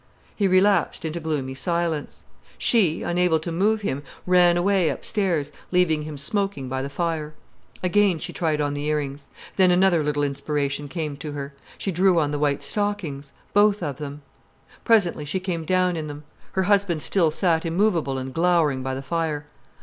He 0.35 0.47
relapsed 0.47 1.05
into 1.05 1.19
gloomy 1.19 1.53
silence. 1.53 2.23
She, 2.57 3.03
unable 3.03 3.37
to 3.37 3.51
move 3.51 3.81
him, 3.81 4.01
ran 4.25 4.57
away 4.57 4.89
upstairs, 4.89 5.51
leaving 5.71 6.01
him 6.01 6.17
smoking 6.17 6.67
by 6.67 6.81
the 6.81 6.89
fire. 6.89 7.35
Again 7.83 8.17
she 8.17 8.33
tried 8.33 8.59
on 8.59 8.73
the 8.73 8.85
ear 8.87 8.97
rings. 8.97 9.29
Then 9.57 9.69
another 9.69 10.03
little 10.03 10.23
inspiration 10.23 10.87
came 10.87 11.17
to 11.17 11.33
her. 11.33 11.53
She 11.77 11.91
drew 11.91 12.19
on 12.19 12.31
the 12.31 12.39
white 12.39 12.63
stockings, 12.63 13.33
both 13.53 13.83
of 13.83 13.97
them. 13.99 14.23
Presently 14.83 15.23
she 15.23 15.39
came 15.39 15.65
down 15.65 15.95
in 15.95 16.07
them. 16.07 16.23
Her 16.53 16.63
husband 16.63 17.03
still 17.03 17.29
sat 17.29 17.63
immovable 17.63 18.17
and 18.17 18.33
glowering 18.33 18.81
by 18.81 18.95
the 18.95 19.03
fire. 19.03 19.45